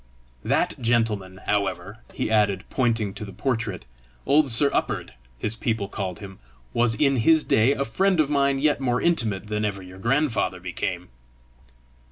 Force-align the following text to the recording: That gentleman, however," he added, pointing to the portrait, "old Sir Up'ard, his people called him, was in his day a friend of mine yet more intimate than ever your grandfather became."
That 0.43 0.73
gentleman, 0.81 1.41
however," 1.45 1.99
he 2.11 2.31
added, 2.31 2.63
pointing 2.71 3.13
to 3.13 3.23
the 3.23 3.31
portrait, 3.31 3.85
"old 4.25 4.49
Sir 4.49 4.71
Up'ard, 4.73 5.13
his 5.37 5.55
people 5.55 5.87
called 5.87 6.17
him, 6.17 6.39
was 6.73 6.95
in 6.95 7.17
his 7.17 7.43
day 7.43 7.73
a 7.73 7.85
friend 7.85 8.19
of 8.19 8.27
mine 8.27 8.57
yet 8.57 8.79
more 8.79 8.99
intimate 8.99 9.45
than 9.45 9.63
ever 9.63 9.83
your 9.83 9.99
grandfather 9.99 10.59
became." 10.59 11.09